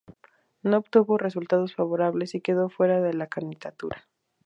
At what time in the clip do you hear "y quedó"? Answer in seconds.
2.33-2.69